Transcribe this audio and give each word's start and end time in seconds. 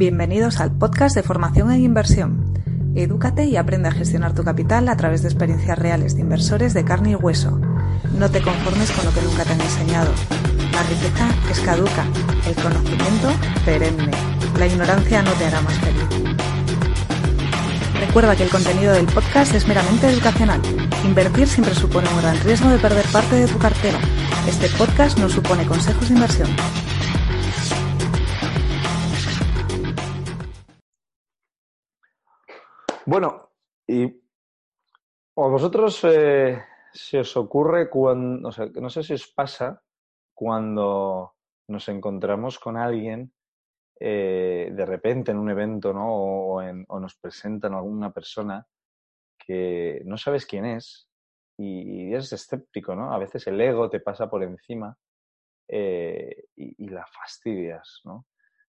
Bienvenidos 0.00 0.60
al 0.60 0.72
podcast 0.72 1.14
de 1.14 1.22
formación 1.22 1.70
en 1.70 1.82
inversión. 1.82 2.54
Edúcate 2.94 3.44
y 3.44 3.58
aprende 3.58 3.88
a 3.88 3.92
gestionar 3.92 4.32
tu 4.32 4.42
capital 4.42 4.88
a 4.88 4.96
través 4.96 5.20
de 5.20 5.28
experiencias 5.28 5.78
reales 5.78 6.14
de 6.14 6.22
inversores 6.22 6.72
de 6.72 6.86
carne 6.86 7.10
y 7.10 7.16
hueso. 7.16 7.60
No 8.18 8.30
te 8.30 8.40
conformes 8.40 8.90
con 8.92 9.04
lo 9.04 9.12
que 9.12 9.20
nunca 9.20 9.44
te 9.44 9.52
han 9.52 9.60
enseñado. 9.60 10.10
La 10.72 10.82
riqueza 10.84 11.28
es 11.50 11.60
caduca, 11.60 12.06
el 12.48 12.54
conocimiento 12.54 13.28
perenne. 13.66 14.10
La 14.58 14.66
ignorancia 14.68 15.20
no 15.20 15.32
te 15.32 15.44
hará 15.44 15.60
más 15.60 15.78
feliz. 15.80 16.34
Recuerda 18.00 18.36
que 18.36 18.44
el 18.44 18.48
contenido 18.48 18.94
del 18.94 19.04
podcast 19.04 19.54
es 19.54 19.68
meramente 19.68 20.08
educacional. 20.08 20.62
Invertir 21.04 21.46
siempre 21.46 21.74
supone 21.74 22.08
un 22.08 22.22
gran 22.22 22.40
riesgo 22.40 22.70
de 22.70 22.78
perder 22.78 23.04
parte 23.12 23.36
de 23.36 23.48
tu 23.48 23.58
cartera. 23.58 23.98
Este 24.48 24.70
podcast 24.78 25.18
no 25.18 25.28
supone 25.28 25.66
consejos 25.66 26.08
de 26.08 26.14
inversión. 26.14 26.48
Bueno, 33.10 33.50
y 33.88 34.04
a 34.04 35.48
vosotros 35.48 36.00
eh, 36.04 36.62
se 36.92 37.18
os 37.18 37.36
ocurre 37.36 37.90
cuando, 37.90 38.50
o 38.50 38.52
sea, 38.52 38.66
no 38.66 38.88
sé 38.88 39.02
si 39.02 39.14
os 39.14 39.26
pasa 39.26 39.82
cuando 40.32 41.34
nos 41.66 41.88
encontramos 41.88 42.60
con 42.60 42.76
alguien 42.76 43.32
eh, 43.98 44.70
de 44.72 44.86
repente 44.86 45.32
en 45.32 45.38
un 45.38 45.50
evento, 45.50 45.92
¿no? 45.92 46.06
O, 46.06 46.62
nos 47.00 47.16
presentan 47.16 47.74
alguna 47.74 48.12
persona 48.12 48.64
que 49.36 50.02
no 50.04 50.16
sabes 50.16 50.46
quién 50.46 50.66
es 50.66 51.10
y, 51.58 52.12
eres 52.12 52.32
escéptico, 52.32 52.94
¿no? 52.94 53.12
A 53.12 53.18
veces 53.18 53.44
el 53.48 53.60
ego 53.60 53.90
te 53.90 53.98
pasa 53.98 54.30
por 54.30 54.44
encima 54.44 54.96
eh, 55.66 56.44
y, 56.54 56.86
la 56.86 57.04
fastidias, 57.06 58.02
¿no? 58.04 58.26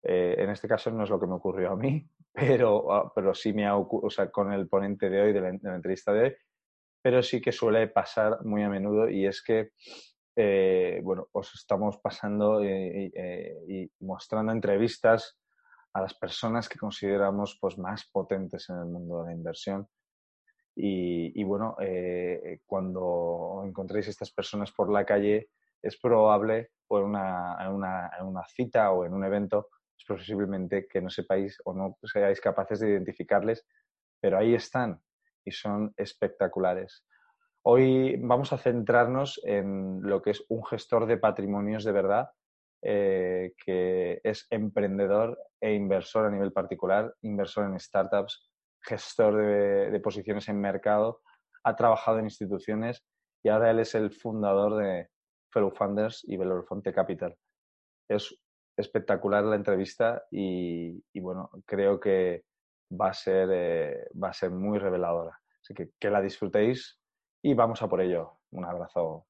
En 0.02 0.48
este 0.48 0.66
caso 0.66 0.90
no 0.90 1.04
es 1.04 1.10
lo 1.10 1.20
que 1.20 1.26
me 1.26 1.34
ocurrió 1.34 1.72
a 1.72 1.76
mí, 1.76 2.08
pero, 2.32 2.92
ah, 2.92 3.12
pero 3.14 3.34
sí 3.34 3.52
me 3.52 3.66
ha 3.66 3.76
ocurrido, 3.76 4.06
o 4.06 4.10
sea, 4.10 4.30
con 4.30 4.52
el 4.52 4.68
ponente 4.68 5.10
de 5.10 5.20
hoy, 5.20 5.32
de 5.32 5.40
la, 5.40 5.48
entrevista 5.74 6.12
de 6.12 6.22
hoy, 6.22 6.34
pero 7.02 7.22
sí 7.22 7.40
que 7.40 7.52
suele 7.52 7.88
pasar 7.88 8.44
muy 8.44 8.62
a 8.62 8.68
menudo 8.68 9.08
y 9.08 9.26
es 9.26 9.42
que, 9.42 9.70
eh, 10.36 11.00
bueno, 11.02 11.28
os 11.32 11.52
estamos 11.54 11.98
pasando 11.98 12.64
y, 12.64 13.12
y, 13.68 13.90
mostrando 14.00 14.52
entrevistas 14.52 15.38
a 15.92 16.00
las 16.00 16.14
personas 16.14 16.68
que 16.68 16.78
consideramos 16.78 17.58
pues, 17.60 17.76
más 17.76 18.08
potentes 18.10 18.68
en 18.70 18.76
el 18.76 18.86
mundo 18.86 19.20
de 19.20 19.26
la 19.26 19.36
inversión. 19.36 19.86
Y, 20.74 21.44
bueno, 21.44 21.76
eh, 21.80 22.60
cuando 22.64 23.62
encontréis 23.66 24.08
estas 24.08 24.32
personas 24.32 24.72
por 24.72 24.90
la 24.90 25.04
calle, 25.04 25.50
es 25.82 25.98
probable, 25.98 26.70
por 26.86 27.02
una, 27.02 27.58
una 27.68 28.44
cita 28.46 28.90
o 28.90 29.04
en 29.04 29.12
un 29.12 29.22
evento, 29.22 29.68
posiblemente 30.04 30.86
que 30.86 31.00
no 31.00 31.10
sepáis 31.10 31.58
o 31.64 31.72
no 31.74 31.98
seáis 32.02 32.40
capaces 32.40 32.80
de 32.80 32.90
identificarles, 32.90 33.66
pero 34.20 34.38
ahí 34.38 34.54
están 34.54 35.00
y 35.44 35.50
son 35.50 35.92
espectaculares. 35.96 37.04
Hoy 37.64 38.16
vamos 38.16 38.52
a 38.52 38.58
centrarnos 38.58 39.40
en 39.44 40.00
lo 40.02 40.20
que 40.20 40.30
es 40.30 40.44
un 40.48 40.64
gestor 40.64 41.06
de 41.06 41.18
patrimonios 41.18 41.84
de 41.84 41.92
verdad, 41.92 42.30
eh, 42.82 43.54
que 43.64 44.20
es 44.24 44.46
emprendedor 44.50 45.38
e 45.60 45.72
inversor 45.72 46.26
a 46.26 46.30
nivel 46.30 46.52
particular, 46.52 47.14
inversor 47.22 47.66
en 47.66 47.78
startups, 47.78 48.50
gestor 48.80 49.36
de, 49.36 49.90
de 49.90 50.00
posiciones 50.00 50.48
en 50.48 50.60
mercado, 50.60 51.20
ha 51.62 51.76
trabajado 51.76 52.18
en 52.18 52.24
instituciones 52.24 53.04
y 53.44 53.48
ahora 53.48 53.70
él 53.70 53.78
es 53.78 53.94
el 53.94 54.10
fundador 54.10 54.76
de 54.76 55.08
Fellow 55.52 55.70
Funders 55.70 56.24
y 56.24 56.36
Belorofonte 56.36 56.92
Capital. 56.92 57.36
Es 58.08 58.41
espectacular 58.76 59.44
la 59.44 59.56
entrevista 59.56 60.24
y, 60.30 61.02
y, 61.12 61.20
bueno, 61.20 61.50
creo 61.66 62.00
que 62.00 62.44
va 62.90 63.08
a 63.08 63.14
ser, 63.14 63.48
eh, 63.52 64.08
va 64.22 64.28
a 64.28 64.34
ser 64.34 64.50
muy 64.50 64.78
reveladora. 64.78 65.38
Así 65.60 65.74
que 65.74 65.90
que 65.98 66.10
la 66.10 66.20
disfrutéis 66.20 66.98
y 67.42 67.54
vamos 67.54 67.82
a 67.82 67.88
por 67.88 68.00
ello. 68.00 68.38
Un 68.50 68.64
abrazo. 68.64 69.26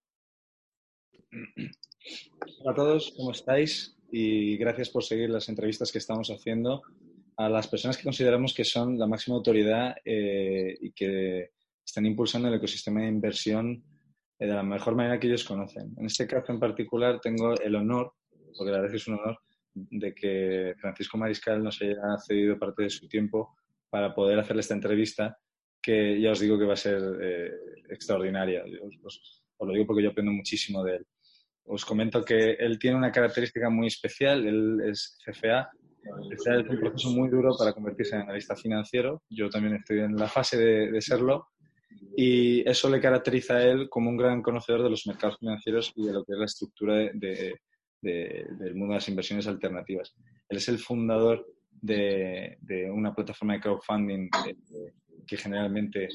Hola 2.60 2.72
a 2.72 2.74
todos, 2.74 3.14
¿cómo 3.16 3.30
estáis? 3.30 3.96
Y 4.10 4.56
gracias 4.58 4.90
por 4.90 5.02
seguir 5.02 5.30
las 5.30 5.48
entrevistas 5.48 5.90
que 5.90 5.98
estamos 5.98 6.28
haciendo 6.30 6.82
a 7.36 7.48
las 7.48 7.68
personas 7.68 7.96
que 7.96 8.04
consideramos 8.04 8.54
que 8.54 8.64
son 8.64 8.98
la 8.98 9.06
máxima 9.06 9.36
autoridad 9.36 9.96
eh, 10.04 10.76
y 10.80 10.92
que 10.92 11.52
están 11.84 12.06
impulsando 12.06 12.48
el 12.48 12.54
ecosistema 12.54 13.00
de 13.00 13.08
inversión 13.08 13.82
eh, 14.38 14.46
de 14.46 14.52
la 14.52 14.62
mejor 14.62 14.94
manera 14.94 15.18
que 15.18 15.28
ellos 15.28 15.44
conocen. 15.44 15.94
En 15.96 16.06
este 16.06 16.26
caso 16.26 16.52
en 16.52 16.60
particular 16.60 17.20
tengo 17.20 17.54
el 17.54 17.74
honor, 17.74 18.12
porque 18.56 18.72
la 18.72 18.78
verdad 18.78 18.94
es 18.94 19.04
que 19.04 19.10
un 19.10 19.18
honor, 19.18 19.38
de 19.74 20.14
que 20.14 20.74
Francisco 20.78 21.16
Mariscal 21.16 21.62
nos 21.62 21.80
haya 21.80 22.18
cedido 22.18 22.58
parte 22.58 22.82
de 22.82 22.90
su 22.90 23.08
tiempo 23.08 23.56
para 23.88 24.14
poder 24.14 24.38
hacerle 24.38 24.60
esta 24.60 24.74
entrevista, 24.74 25.38
que 25.80 26.20
ya 26.20 26.32
os 26.32 26.40
digo 26.40 26.58
que 26.58 26.66
va 26.66 26.74
a 26.74 26.76
ser 26.76 27.00
eh, 27.20 27.50
extraordinaria. 27.88 28.62
Os, 28.64 28.96
os, 29.02 29.42
os, 29.56 29.68
lo 29.68 29.72
digo 29.74 29.86
porque 29.86 30.02
yo 30.02 30.10
aprendo 30.10 30.32
muchísimo 30.32 30.84
de 30.84 30.96
él. 30.96 31.06
Os 31.64 31.84
comento 31.84 32.24
que 32.24 32.52
él 32.52 32.78
tiene 32.78 32.96
una 32.96 33.12
característica 33.12 33.70
muy 33.70 33.86
especial, 33.86 34.46
él 34.46 34.80
es. 34.84 35.18
CFA 35.24 35.70
es 36.02 36.68
un 36.68 36.80
proceso 36.80 37.10
muy 37.10 37.28
duro 37.28 37.54
para 37.56 37.72
convertirse 37.72 38.16
en 38.16 38.22
analista 38.22 38.56
financiero. 38.56 39.22
Yo 39.30 39.48
también 39.48 39.76
estoy 39.76 40.00
en 40.00 40.16
la 40.16 40.26
fase 40.26 40.56
de, 40.58 40.90
de 40.90 41.00
serlo 41.00 41.48
y 42.16 42.68
eso 42.68 42.90
le 42.90 43.00
caracteriza 43.00 43.56
a 43.56 43.64
él 43.64 43.88
como 43.88 44.10
un 44.10 44.16
gran 44.16 44.42
conocedor 44.42 44.82
de 44.82 44.90
los 44.90 45.06
mercados 45.06 45.38
financieros 45.38 45.92
y 45.96 46.06
de 46.06 46.12
lo 46.12 46.24
que 46.24 46.32
es 46.32 46.38
la 46.38 46.44
estructura 46.44 46.96
de, 46.96 47.10
de, 47.14 47.60
de, 48.02 48.46
del 48.58 48.74
mundo 48.74 48.92
de 48.92 48.98
las 48.98 49.08
inversiones 49.08 49.46
alternativas. 49.46 50.14
Él 50.48 50.58
es 50.58 50.68
el 50.68 50.78
fundador 50.78 51.46
de, 51.70 52.58
de 52.60 52.90
una 52.90 53.14
plataforma 53.14 53.54
de 53.54 53.60
crowdfunding 53.60 54.28
que 55.26 55.36
generalmente 55.36 56.08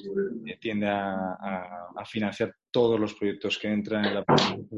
tiende 0.60 0.88
a, 0.88 1.34
a, 1.34 1.88
a, 1.96 2.06
financiar 2.06 2.54
todos 2.72 3.00
los 3.00 3.14
proyectos 3.14 3.58
que 3.58 3.70
entran 3.70 4.06
en 4.06 4.16
la, 4.16 4.26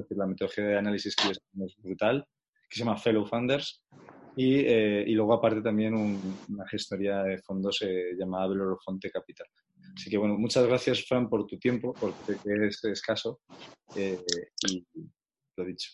la 0.09 0.27
metodología 0.27 0.65
de 0.65 0.77
análisis 0.77 1.15
que 1.15 1.31
es 1.31 1.41
brutal, 1.81 2.25
que 2.69 2.75
se 2.75 2.83
llama 2.83 2.97
Fellow 2.97 3.25
Funders. 3.25 3.83
Y, 4.35 4.59
eh, 4.59 5.03
y 5.05 5.13
luego 5.15 5.33
aparte 5.33 5.61
también 5.61 5.93
un, 5.93 6.37
una 6.49 6.67
gestoría 6.67 7.23
de 7.23 7.39
fondos 7.39 7.81
eh, 7.81 8.13
llamada 8.17 8.47
Belorofonte 8.47 9.09
Capital. 9.11 9.47
Así 9.95 10.09
que 10.09 10.17
bueno, 10.17 10.37
muchas 10.37 10.65
gracias 10.65 11.05
Fran 11.05 11.27
por 11.27 11.45
tu 11.45 11.57
tiempo, 11.57 11.93
porque 11.99 12.37
es 12.67 12.83
escaso. 12.85 13.41
Eh, 13.95 14.23
y 14.69 14.85
lo 15.57 15.65
dicho. 15.65 15.91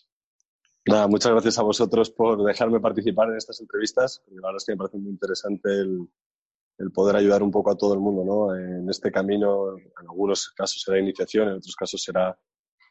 Nada, 0.88 1.08
muchas 1.08 1.32
gracias 1.32 1.58
a 1.58 1.62
vosotros 1.62 2.10
por 2.10 2.44
dejarme 2.44 2.78
participar 2.78 3.28
en 3.30 3.36
estas 3.36 3.60
entrevistas. 3.60 4.22
La 4.28 4.34
verdad 4.36 4.56
es 4.58 4.64
que 4.64 4.72
me 4.72 4.78
parece 4.78 4.98
muy 4.98 5.10
interesante 5.10 5.68
el, 5.80 6.08
poder 6.94 7.16
ayudar 7.16 7.42
un 7.42 7.50
poco 7.50 7.72
a 7.72 7.76
todo 7.76 7.94
el 7.94 7.98
mundo 7.98 8.24
¿no? 8.24 8.54
en 8.54 8.88
este 8.88 9.10
camino. 9.10 9.76
En 9.76 10.08
algunos 10.08 10.50
casos 10.50 10.80
será 10.80 11.00
iniciación, 11.00 11.48
en 11.48 11.54
otros 11.54 11.74
casos 11.74 12.00
será 12.00 12.38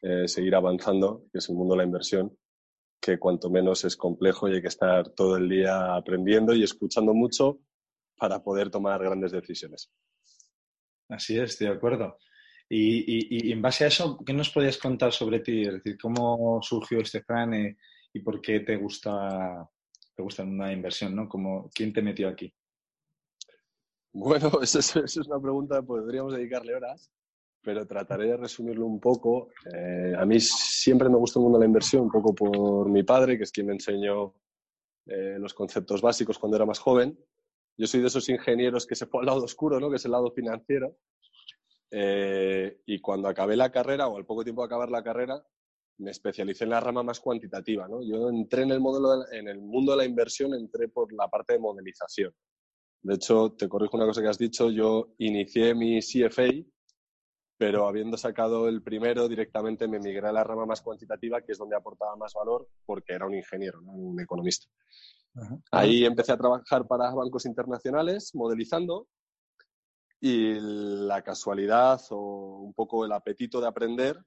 eh, 0.02 0.28
seguir 0.28 0.56
avanzando, 0.56 1.24
que 1.32 1.38
es 1.38 1.48
el 1.48 1.56
mundo 1.56 1.74
de 1.74 1.78
la 1.78 1.84
inversión, 1.86 2.38
que 3.00 3.18
cuanto 3.18 3.50
menos 3.50 3.86
es 3.86 3.96
complejo 3.96 4.50
y 4.50 4.56
hay 4.56 4.62
que 4.62 4.68
estar 4.68 5.12
todo 5.12 5.38
el 5.38 5.48
día 5.48 5.96
aprendiendo 5.96 6.54
y 6.54 6.64
escuchando 6.64 7.14
mucho 7.14 7.60
para 8.18 8.44
poder 8.44 8.70
tomar 8.70 9.02
grandes 9.02 9.32
decisiones. 9.32 9.90
Así 11.08 11.40
es, 11.40 11.58
de 11.60 11.70
acuerdo. 11.70 12.18
Y, 12.68 13.48
y, 13.48 13.52
en 13.52 13.62
base 13.62 13.84
a 13.84 13.88
eso, 13.88 14.18
¿qué 14.26 14.34
nos 14.34 14.50
podías 14.50 14.78
contar 14.78 15.12
sobre 15.12 15.40
ti? 15.40 15.62
Es 15.62 15.74
decir, 15.74 15.98
¿cómo 16.02 16.60
surgió 16.64 17.00
este 17.00 17.22
plan 17.22 17.76
y, 18.14 18.20
por 18.22 18.42
qué 18.42 18.62
te 18.62 18.76
gusta, 18.76 19.70
te 20.16 20.24
gusta 20.24 20.44
una 20.44 20.72
inversión? 20.74 21.16
¿no? 21.16 21.30
Como, 21.30 21.70
¿Quién 21.74 21.94
te 21.94 22.02
metió 22.02 22.28
aquí? 22.28 22.52
Bueno, 24.14 24.50
eso 24.64 24.80
es, 24.80 25.18
una 25.18 25.40
pregunta, 25.40 25.82
podríamos 25.84 26.34
dedicarle 26.34 26.74
horas, 26.74 27.12
pero 27.62 27.86
trataré 27.86 28.30
de 28.30 28.38
resumirlo 28.38 28.88
un 28.88 29.00
poco. 29.00 29.50
Eh, 29.72 30.14
a 30.18 30.26
mí 30.26 30.40
siempre 30.40 31.10
me 31.10 31.18
gustó 31.18 31.40
el 31.40 31.44
mundo 31.44 31.60
de 31.60 31.66
la 31.66 31.68
inversión, 31.68 32.04
un 32.04 32.12
poco 32.12 32.34
por 32.34 32.90
mi 32.90 33.04
padre, 33.04 33.38
que 33.38 33.44
es 33.44 33.52
quien 33.52 33.68
me 33.68 33.74
enseñó 33.74 34.34
eh, 35.06 35.38
los 35.38 35.54
conceptos 35.54 36.02
básicos 36.02 36.40
cuando 36.40 36.56
era 36.56 36.66
más 36.66 36.80
joven. 36.80 37.18
Yo 37.78 37.86
soy 37.86 38.02
de 38.02 38.08
esos 38.08 38.28
ingenieros 38.30 38.88
que 38.88 38.96
se 38.96 39.06
fue 39.06 39.20
al 39.20 39.28
lado 39.28 39.44
oscuro, 39.44 39.80
¿no? 39.80 39.90
que 39.90 39.98
es 39.98 40.06
el 40.06 40.12
lado 40.12 40.32
financiero. 40.32 40.96
Eh, 41.92 42.82
y 42.86 43.00
cuando 43.00 43.28
acabé 43.28 43.56
la 43.56 43.72
carrera, 43.72 44.08
o 44.08 44.18
al 44.18 44.26
poco 44.26 44.44
tiempo 44.44 44.62
de 44.62 44.66
acabar 44.66 44.90
la 44.90 45.04
carrera, 45.04 45.44
me 45.98 46.12
especialicé 46.12 46.66
en 46.66 46.72
la 46.72 46.80
rama 46.80 47.04
más 47.04 47.20
cuantitativa. 47.20 47.88
¿no? 47.88 48.02
Yo 48.04 48.30
entré 48.30 48.64
en 48.64 48.72
el, 48.72 48.80
modelo 48.80 49.20
de, 49.20 49.38
en 49.38 49.48
el 49.48 49.62
mundo 49.62 49.92
de 49.92 50.00
la 50.00 50.06
inversión, 50.06 50.54
entré 50.54 50.90
por 50.90 51.12
la 51.14 51.28
parte 51.28 51.54
de 51.54 51.60
modelización. 51.60 52.34
De 53.02 53.16
hecho, 53.16 53.54
te 53.54 53.70
corrijo 53.70 53.98
una 53.98 54.08
cosa 54.08 54.22
que 54.22 54.30
has 54.30 54.38
dicho, 54.38 54.72
yo 54.72 55.14
inicié 55.20 55.76
mi 55.76 56.00
CFA, 56.00 56.50
pero 57.58 57.88
habiendo 57.88 58.18
sacado 58.18 58.68
el 58.68 58.82
primero, 58.82 59.30
directamente 59.30 59.88
me 59.88 60.00
migré 60.00 60.28
a 60.28 60.34
la 60.34 60.44
rama 60.44 60.66
más 60.66 60.82
cuantitativa, 60.82 61.42
que 61.42 61.52
es 61.52 61.58
donde 61.58 61.76
aportaba 61.76 62.16
más 62.16 62.34
valor, 62.34 62.68
porque 62.86 63.14
era 63.14 63.28
un 63.28 63.36
ingeniero, 63.36 63.80
¿no? 63.82 63.92
un 63.92 64.20
economista. 64.20 64.68
Ajá. 65.36 65.58
Ahí 65.72 66.04
empecé 66.04 66.32
a 66.32 66.38
trabajar 66.38 66.88
para 66.88 67.14
bancos 67.14 67.46
internacionales, 67.46 68.32
modelizando, 68.34 69.08
y 70.28 70.60
la 70.60 71.22
casualidad 71.22 72.02
o 72.10 72.58
un 72.58 72.74
poco 72.74 73.06
el 73.06 73.12
apetito 73.12 73.62
de 73.62 73.68
aprender 73.68 74.18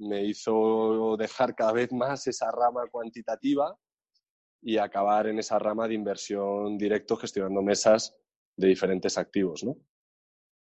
me 0.00 0.22
hizo 0.22 1.16
dejar 1.16 1.54
cada 1.54 1.72
vez 1.72 1.90
más 1.92 2.26
esa 2.26 2.50
rama 2.50 2.86
cuantitativa 2.90 3.74
y 4.60 4.76
acabar 4.76 5.28
en 5.28 5.38
esa 5.38 5.58
rama 5.58 5.88
de 5.88 5.94
inversión 5.94 6.76
directo 6.76 7.16
gestionando 7.16 7.62
mesas 7.62 8.14
de 8.54 8.68
diferentes 8.68 9.16
activos. 9.16 9.64
¿no? 9.64 9.78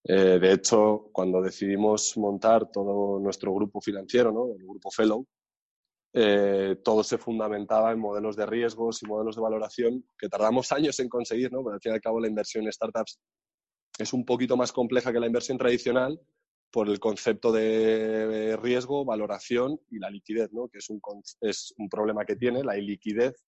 Eh, 0.04 0.38
de 0.42 0.52
hecho, 0.52 1.10
cuando 1.14 1.42
decidimos 1.42 2.18
montar 2.18 2.70
todo 2.70 3.18
nuestro 3.18 3.54
grupo 3.54 3.80
financiero, 3.80 4.34
¿no? 4.34 4.54
el 4.60 4.68
grupo 4.68 4.92
Fellow, 4.92 5.26
eh, 6.12 6.82
todo 6.84 7.02
se 7.06 7.18
fundamentaba 7.18 7.94
en 7.94 8.00
modelos 8.00 8.36
de 8.36 8.46
riesgos 8.46 9.02
y 9.02 9.06
modelos 9.06 9.38
de 9.38 9.42
valoración 9.42 10.06
que 10.18 10.28
tardamos 10.28 10.70
años 10.74 11.00
en 11.00 11.08
conseguir, 11.08 11.50
¿no? 11.50 11.64
pero 11.64 11.76
al 11.76 11.82
fin 11.82 11.94
y 11.94 11.96
al 11.96 12.02
cabo 12.02 12.20
la 12.20 12.28
inversión 12.28 12.66
en 12.66 12.74
startups 12.74 13.22
es 13.98 14.14
un 14.14 14.26
poquito 14.26 14.58
más 14.58 14.72
compleja 14.72 15.12
que 15.12 15.20
la 15.20 15.28
inversión 15.28 15.58
tradicional 15.58 16.20
por 16.72 16.88
el 16.90 17.00
concepto 17.00 17.52
de 17.52 18.58
riesgo, 18.62 19.04
valoración 19.04 19.80
y 19.90 20.00
la 20.00 20.10
liquidez, 20.10 20.54
¿no? 20.54 20.70
que 20.70 20.78
es 20.78 20.90
un, 20.90 21.02
es 21.42 21.74
un 21.78 21.90
problema 21.90 22.26
que 22.26 22.38
tiene, 22.38 22.64
la 22.64 22.78
iliquidez. 22.78 23.44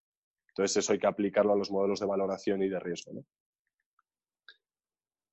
Entonces 0.48 0.78
eso 0.78 0.92
hay 0.92 0.98
que 0.98 1.06
aplicarlo 1.06 1.52
a 1.52 1.56
los 1.56 1.70
modelos 1.70 2.00
de 2.00 2.06
valoración 2.06 2.62
y 2.62 2.68
de 2.68 2.80
riesgo. 2.80 3.12
¿no? 3.12 3.24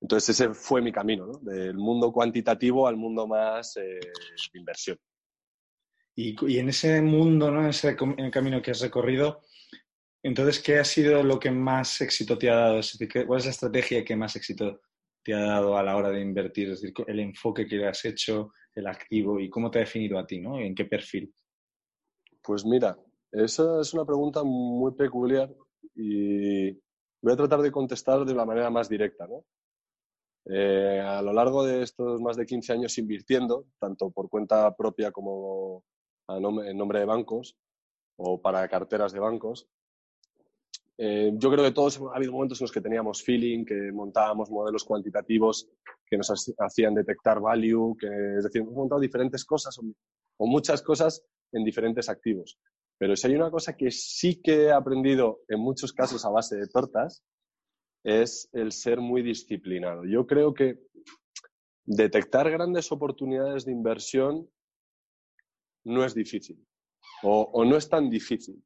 Entonces 0.01 0.29
ese 0.29 0.53
fue 0.53 0.81
mi 0.81 0.91
camino, 0.91 1.27
¿no? 1.27 1.39
del 1.39 1.77
mundo 1.77 2.11
cuantitativo 2.11 2.87
al 2.87 2.97
mundo 2.97 3.25
más 3.25 3.77
eh, 3.77 3.99
de 3.99 4.59
inversión. 4.59 4.99
Y, 6.13 6.35
y, 6.51 6.59
en 6.59 6.69
ese 6.69 7.01
mundo, 7.01 7.51
¿no? 7.51 7.61
en 7.61 7.69
ese 7.69 7.95
camino 8.31 8.61
que 8.61 8.71
has 8.71 8.81
recorrido, 8.81 9.41
entonces, 10.23 10.59
¿qué 10.59 10.79
ha 10.79 10.83
sido 10.83 11.23
lo 11.23 11.39
que 11.39 11.51
más 11.51 12.01
éxito 12.01 12.37
te 12.37 12.49
ha 12.49 12.55
dado? 12.55 12.81
¿Cuál 13.27 13.39
es 13.39 13.45
la 13.45 13.51
estrategia 13.51 14.03
que 14.03 14.15
más 14.15 14.35
éxito 14.35 14.81
te 15.27 15.33
ha 15.33 15.41
dado 15.41 15.77
a 15.77 15.83
la 15.83 15.97
hora 15.97 16.09
de 16.09 16.21
invertir? 16.21 16.69
Es 16.69 16.81
decir, 16.81 16.95
el 17.05 17.19
enfoque 17.19 17.67
que 17.67 17.85
has 17.85 18.05
hecho, 18.05 18.53
el 18.73 18.87
activo 18.87 19.41
y 19.41 19.49
cómo 19.49 19.69
te 19.69 19.79
ha 19.79 19.81
definido 19.81 20.17
a 20.17 20.25
ti, 20.25 20.39
¿no? 20.39 20.57
¿En 20.57 20.73
qué 20.73 20.85
perfil? 20.85 21.33
Pues 22.41 22.63
mira, 22.65 22.97
esa 23.29 23.81
es 23.81 23.93
una 23.93 24.05
pregunta 24.05 24.41
muy 24.45 24.93
peculiar 24.93 25.53
y 25.93 26.71
voy 26.71 27.33
a 27.33 27.35
tratar 27.35 27.61
de 27.61 27.73
contestar 27.73 28.23
de 28.23 28.33
la 28.33 28.45
manera 28.45 28.69
más 28.69 28.87
directa, 28.87 29.27
¿no? 29.27 29.43
Eh, 30.45 31.01
a 31.01 31.21
lo 31.21 31.33
largo 31.33 31.65
de 31.65 31.83
estos 31.83 32.21
más 32.21 32.37
de 32.37 32.45
15 32.45 32.71
años 32.71 32.97
invirtiendo, 32.97 33.65
tanto 33.79 34.09
por 34.11 34.29
cuenta 34.29 34.73
propia 34.77 35.11
como 35.11 35.83
en 36.29 36.77
nombre 36.77 36.99
de 36.99 37.05
bancos 37.05 37.57
o 38.15 38.41
para 38.41 38.65
carteras 38.69 39.11
de 39.11 39.19
bancos, 39.19 39.67
eh, 40.99 41.31
yo 41.35 41.51
creo 41.51 41.63
que 41.63 41.71
todos 41.71 42.01
ha 42.01 42.15
habido 42.15 42.31
momentos 42.31 42.59
en 42.59 42.65
los 42.65 42.71
que 42.71 42.81
teníamos 42.81 43.21
feeling, 43.23 43.65
que 43.65 43.91
montábamos 43.91 44.49
modelos 44.49 44.83
cuantitativos 44.83 45.69
que 46.05 46.17
nos 46.17 46.55
hacían 46.57 46.95
detectar 46.95 47.39
value, 47.39 47.95
que 47.99 48.07
es 48.37 48.43
decir, 48.43 48.61
hemos 48.61 48.73
montado 48.73 48.99
diferentes 48.99 49.45
cosas 49.45 49.77
o, 49.77 49.83
o, 50.37 50.47
muchas 50.47 50.81
cosas 50.81 51.23
en 51.51 51.63
diferentes 51.63 52.09
activos. 52.09 52.57
Pero 52.97 53.15
si 53.15 53.27
hay 53.27 53.35
una 53.35 53.51
cosa 53.51 53.77
que 53.77 53.91
sí 53.91 54.41
que 54.41 54.63
he 54.63 54.71
aprendido 54.71 55.41
en 55.47 55.59
muchos 55.59 55.93
casos 55.93 56.25
a 56.25 56.29
base 56.29 56.57
de 56.57 56.67
tortas, 56.67 57.23
es 58.03 58.49
el 58.53 58.71
ser 58.71 58.99
muy 58.99 59.21
disciplinado. 59.21 60.03
Yo 60.05 60.25
creo 60.25 60.53
que 60.53 60.79
detectar 61.85 62.49
grandes 62.49 62.91
oportunidades 62.91 63.65
de 63.65 63.71
inversión 63.71 64.49
no 65.85 66.03
es 66.03 66.15
difícil 66.15 66.65
o, 67.21 67.41
o 67.53 67.65
no 67.65 67.77
es 67.77 67.87
tan 67.87 68.09
difícil. 68.09 68.63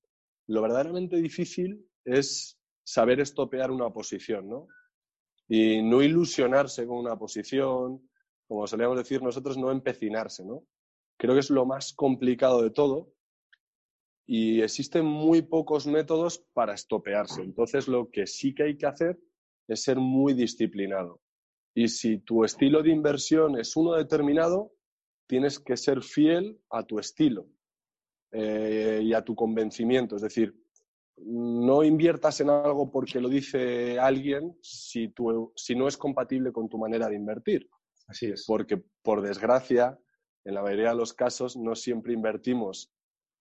Lo 0.48 0.62
verdaderamente 0.62 1.18
difícil 1.18 1.86
es 2.06 2.59
saber 2.83 3.19
estopear 3.19 3.71
una 3.71 3.89
posición, 3.92 4.50
¿no? 4.50 4.68
Y 5.48 5.81
no 5.81 6.01
ilusionarse 6.01 6.86
con 6.86 6.98
una 6.98 7.18
posición, 7.18 8.09
como 8.48 8.68
solíamos 8.68 8.98
decir 8.98 9.21
nosotros, 9.21 9.57
no 9.57 9.71
empecinarse, 9.71 10.45
¿no? 10.45 10.65
Creo 11.18 11.33
que 11.33 11.42
es 11.42 11.50
lo 11.50 11.65
más 11.65 11.94
complicado 11.94 12.62
de 12.62 12.71
todo 12.71 13.13
y 14.25 14.62
existen 14.62 15.06
muy 15.06 15.42
pocos 15.42 15.88
métodos 15.88 16.39
para 16.53 16.74
estopearse. 16.74 17.42
Entonces, 17.42 17.88
lo 17.88 18.09
que 18.09 18.27
sí 18.27 18.53
que 18.53 18.63
hay 18.63 18.77
que 18.77 18.86
hacer 18.86 19.19
es 19.68 19.83
ser 19.83 19.98
muy 19.98 20.33
disciplinado. 20.33 21.21
Y 21.75 21.88
si 21.88 22.19
tu 22.19 22.44
estilo 22.44 22.81
de 22.81 22.92
inversión 22.92 23.59
es 23.59 23.75
uno 23.75 23.94
determinado, 23.94 24.74
tienes 25.27 25.59
que 25.59 25.77
ser 25.77 26.01
fiel 26.01 26.59
a 26.69 26.86
tu 26.86 27.00
estilo 27.00 27.48
eh, 28.31 29.01
y 29.03 29.13
a 29.13 29.24
tu 29.24 29.36
convencimiento. 29.36 30.15
Es 30.15 30.21
decir, 30.21 30.61
no 31.25 31.83
inviertas 31.83 32.41
en 32.41 32.50
algo 32.50 32.91
porque 32.91 33.19
lo 33.19 33.29
dice 33.29 34.00
alguien 34.00 34.57
si, 34.62 35.13
si 35.56 35.75
no 35.75 35.88
es 35.88 35.97
compatible 35.97 36.51
con 36.51 36.69
tu 36.69 36.77
manera 36.77 37.07
de 37.09 37.15
invertir. 37.15 37.69
Así 38.07 38.27
es. 38.27 38.45
Porque, 38.45 38.81
por 39.01 39.21
desgracia, 39.21 39.97
en 40.44 40.56
la 40.56 40.62
mayoría 40.62 40.89
de 40.89 40.95
los 40.95 41.13
casos 41.13 41.56
no 41.56 41.75
siempre 41.75 42.13
invertimos 42.13 42.91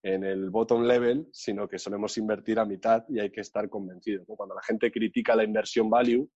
en 0.03 0.25
el 0.25 0.51
bottom 0.51 0.85
level, 0.85 1.29
sino 1.33 1.69
que 1.69 1.79
solemos 1.79 2.17
invertir 2.17 2.59
a 2.59 2.65
mitad 2.65 3.05
y 3.09 3.21
hay 3.21 3.31
que 3.31 3.41
estar 3.41 3.69
convencidos. 3.69 4.27
Cuando 4.27 4.55
la 4.55 4.63
gente 4.63 4.91
critica 4.91 5.37
la 5.37 5.45
inversión 5.45 5.91
value, 5.91 6.29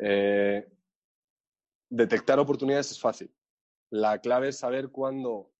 eh, 0.00 0.66
detectar 1.88 2.38
oportunidades 2.38 2.90
es 2.92 3.00
fácil. 3.00 3.30
La 3.90 4.20
clave 4.20 4.48
es 4.48 4.58
saber 4.58 4.90
cuándo 4.90 5.52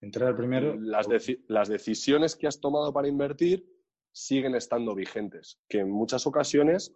entrar 0.00 0.36
primero. 0.36 0.76
Las, 0.78 1.08
las 1.48 1.68
decisiones 1.68 2.36
que 2.36 2.46
has 2.46 2.60
tomado 2.60 2.92
para 2.92 3.08
invertir 3.08 3.73
siguen 4.14 4.54
estando 4.54 4.94
vigentes, 4.94 5.58
que 5.68 5.80
en 5.80 5.90
muchas 5.90 6.26
ocasiones 6.26 6.94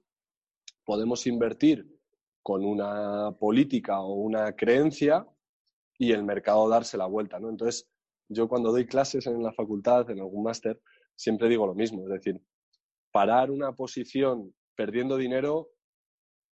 podemos 0.85 1.27
invertir 1.27 1.87
con 2.43 2.65
una 2.65 3.33
política 3.33 4.01
o 4.01 4.15
una 4.15 4.55
creencia 4.55 5.27
y 5.99 6.13
el 6.13 6.23
mercado 6.23 6.69
darse 6.69 6.97
la 6.97 7.07
vuelta, 7.07 7.41
¿no? 7.41 7.51
Entonces, 7.51 7.91
yo 8.29 8.49
cuando 8.49 8.71
doy 8.71 8.87
clases 8.87 9.27
en 9.27 9.43
la 9.43 9.53
facultad, 9.53 10.09
en 10.11 10.21
algún 10.21 10.45
máster, 10.45 10.81
siempre 11.17 11.49
digo 11.49 11.67
lo 11.67 11.75
mismo, 11.75 12.05
es 12.05 12.11
decir, 12.11 12.41
parar 13.11 13.51
una 13.51 13.73
posición 13.73 14.55
perdiendo 14.77 15.17
dinero 15.17 15.71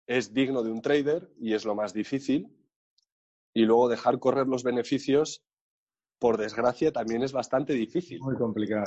es 0.07 0.33
digno 0.33 0.63
de 0.63 0.71
un 0.71 0.81
trader 0.81 1.31
y 1.39 1.53
es 1.53 1.67
lo 1.67 1.75
más 1.75 1.93
difícil, 1.93 2.49
y 3.53 3.67
luego 3.67 3.89
dejar 3.89 4.19
correr 4.19 4.47
los 4.47 4.65
beneficios 4.65 5.45
por 6.25 6.39
desgracia, 6.39 6.91
también 6.91 7.23
es 7.23 7.33
bastante 7.33 7.75
difícil. 7.75 8.19
Muy 8.23 8.35
complicado. 8.37 8.87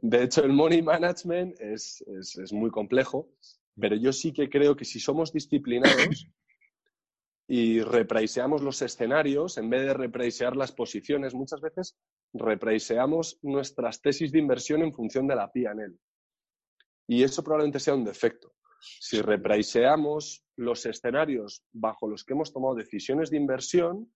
De, 0.00 0.22
hecho, 0.22 0.42
el 0.42 0.54
money 0.54 0.80
management 0.80 1.60
es, 1.60 2.02
muy 2.50 2.70
complejo, 2.70 3.28
pero 3.78 3.94
yo 3.94 4.10
sí 4.10 4.32
que 4.32 4.48
creo 4.48 4.74
que 4.74 4.86
si 4.86 4.98
somos 4.98 5.34
disciplinados 5.34 6.26
y 7.46 7.82
repraiseamos 7.82 8.62
los 8.62 8.80
escenarios, 8.80 9.58
en 9.58 9.68
vez 9.68 9.82
de 9.82 9.92
repraisear 9.92 10.56
las 10.56 10.72
posiciones, 10.72 11.34
muchas 11.34 11.60
veces 11.60 11.94
repraiseamos 12.32 13.38
nuestras 13.42 14.00
tesis 14.00 14.32
de 14.32 14.38
inversión 14.38 14.80
en 14.80 14.94
función 14.94 15.26
de 15.26 15.36
la 15.36 15.52
PNL. 15.52 15.98
Y 17.06 17.22
eso 17.22 17.44
probablemente 17.44 17.80
sea 17.80 17.96
un 17.96 18.04
defecto. 18.04 18.54
Si 18.80 19.20
repraiseamos 19.20 20.42
los 20.56 20.86
escenarios 20.86 21.66
bajo 21.70 22.08
los 22.08 22.24
que 22.24 22.32
hemos 22.32 22.50
tomado 22.50 22.76
decisiones 22.76 23.28
de 23.28 23.36
inversión, 23.36 24.10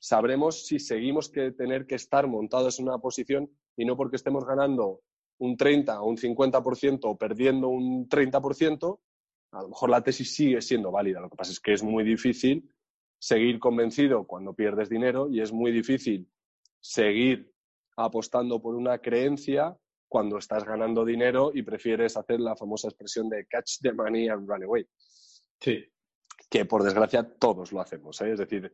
sabremos 0.00 0.66
si 0.66 0.78
seguimos 0.78 1.28
que 1.28 1.52
tener 1.52 1.86
que 1.86 1.94
estar 1.94 2.26
montados 2.26 2.80
en 2.80 2.88
una 2.88 2.98
posición 2.98 3.50
y 3.76 3.84
no 3.84 3.96
porque 3.96 4.16
estemos 4.16 4.44
ganando 4.44 5.02
un 5.38 5.56
30 5.56 6.00
o 6.00 6.08
un 6.08 6.16
50% 6.16 7.00
o 7.02 7.16
perdiendo 7.16 7.68
un 7.68 8.08
30%, 8.08 8.98
a 9.52 9.62
lo 9.62 9.68
mejor 9.68 9.90
la 9.90 10.02
tesis 10.02 10.34
sigue 10.34 10.60
siendo 10.60 10.90
válida. 10.90 11.20
Lo 11.20 11.30
que 11.30 11.36
pasa 11.36 11.52
es 11.52 11.60
que 11.60 11.72
es 11.72 11.82
muy 11.82 12.02
difícil 12.04 12.70
seguir 13.18 13.58
convencido 13.58 14.26
cuando 14.26 14.54
pierdes 14.54 14.88
dinero 14.88 15.28
y 15.30 15.40
es 15.40 15.52
muy 15.52 15.70
difícil 15.70 16.28
seguir 16.80 17.52
apostando 17.96 18.60
por 18.60 18.74
una 18.74 18.98
creencia 18.98 19.76
cuando 20.08 20.38
estás 20.38 20.64
ganando 20.64 21.04
dinero 21.04 21.52
y 21.54 21.62
prefieres 21.62 22.16
hacer 22.16 22.40
la 22.40 22.56
famosa 22.56 22.88
expresión 22.88 23.28
de 23.28 23.46
catch 23.46 23.80
the 23.82 23.92
money 23.92 24.28
and 24.28 24.48
run 24.48 24.64
away. 24.64 24.86
Sí. 25.60 25.84
Que 26.48 26.64
por 26.64 26.82
desgracia 26.82 27.22
todos 27.22 27.70
lo 27.72 27.80
hacemos. 27.80 28.20
¿eh? 28.22 28.32
Es 28.32 28.38
decir, 28.38 28.72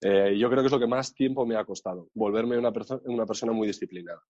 eh, 0.00 0.36
yo 0.38 0.48
creo 0.48 0.62
que 0.62 0.66
es 0.66 0.72
lo 0.72 0.78
que 0.78 0.86
más 0.86 1.14
tiempo 1.14 1.44
me 1.46 1.56
ha 1.56 1.64
costado, 1.64 2.08
volverme 2.14 2.58
una, 2.58 2.72
una 3.04 3.26
persona 3.26 3.52
muy 3.52 3.66
disciplinada. 3.66 4.22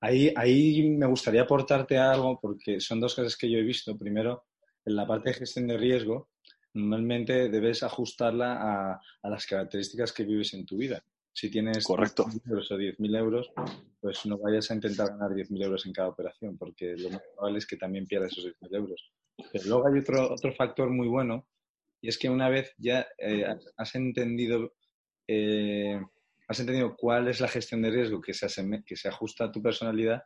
Ahí, 0.00 0.32
ahí 0.36 0.88
me 0.90 1.06
gustaría 1.06 1.42
aportarte 1.42 1.98
algo 1.98 2.38
porque 2.40 2.80
son 2.80 3.00
dos 3.00 3.14
cosas 3.14 3.36
que 3.36 3.50
yo 3.50 3.58
he 3.58 3.62
visto. 3.62 3.98
Primero, 3.98 4.44
en 4.84 4.94
la 4.94 5.06
parte 5.06 5.30
de 5.30 5.34
gestión 5.34 5.66
de 5.66 5.76
riesgo, 5.76 6.30
normalmente 6.74 7.48
debes 7.48 7.82
ajustarla 7.82 8.58
a, 8.60 9.00
a 9.22 9.28
las 9.28 9.44
características 9.46 10.12
que 10.12 10.24
vives 10.24 10.54
en 10.54 10.64
tu 10.66 10.76
vida. 10.76 11.02
Si 11.32 11.50
tienes 11.50 11.84
Correcto. 11.84 12.26
euros 12.46 12.70
o 12.70 12.76
10.000 12.76 13.16
euros, 13.16 13.52
pues 14.00 14.26
no 14.26 14.38
vayas 14.38 14.70
a 14.70 14.74
intentar 14.74 15.08
ganar 15.08 15.30
10.000 15.30 15.64
euros 15.64 15.86
en 15.86 15.92
cada 15.92 16.08
operación, 16.08 16.56
porque 16.56 16.96
lo 16.96 17.10
más 17.10 17.22
probable 17.34 17.58
es 17.58 17.66
que 17.66 17.76
también 17.76 18.06
pierdas 18.06 18.32
esos 18.32 18.46
10.000 18.46 18.76
euros. 18.76 19.12
Pero 19.52 19.64
luego 19.66 19.86
hay 19.86 20.00
otro, 20.00 20.32
otro 20.32 20.52
factor 20.52 20.90
muy 20.90 21.06
bueno 21.06 21.46
y 22.00 22.08
es 22.08 22.18
que 22.18 22.30
una 22.30 22.48
vez 22.48 22.74
ya 22.78 23.06
eh, 23.18 23.46
has 23.76 23.94
entendido 23.94 24.74
eh, 25.26 26.00
has 26.48 26.60
entendido 26.60 26.96
cuál 26.96 27.28
es 27.28 27.40
la 27.40 27.48
gestión 27.48 27.82
de 27.82 27.90
riesgo 27.90 28.20
que 28.20 28.32
se, 28.32 28.48
que 28.84 28.96
se 28.96 29.08
ajusta 29.08 29.44
a 29.44 29.52
tu 29.52 29.62
personalidad, 29.62 30.22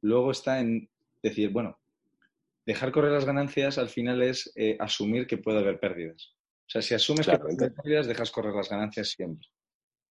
luego 0.00 0.30
está 0.30 0.60
en 0.60 0.88
decir, 1.20 1.50
bueno, 1.50 1.80
dejar 2.64 2.92
correr 2.92 3.12
las 3.12 3.24
ganancias 3.24 3.76
al 3.76 3.88
final 3.88 4.22
es 4.22 4.52
eh, 4.54 4.76
asumir 4.78 5.26
que 5.26 5.38
puede 5.38 5.58
haber 5.58 5.80
pérdidas. 5.80 6.34
O 6.66 6.68
sea, 6.68 6.82
si 6.82 6.94
asumes 6.94 7.26
que 7.26 7.38
puede 7.38 7.54
haber 7.56 7.74
pérdidas, 7.74 8.06
dejas 8.06 8.30
correr 8.30 8.54
las 8.54 8.68
ganancias 8.68 9.08
siempre. 9.08 9.48